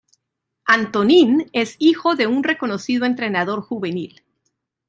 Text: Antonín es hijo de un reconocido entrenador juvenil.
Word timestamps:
Antonín 0.65 1.51
es 1.53 1.75
hijo 1.77 2.15
de 2.15 2.25
un 2.25 2.43
reconocido 2.43 3.05
entrenador 3.05 3.61
juvenil. 3.61 4.23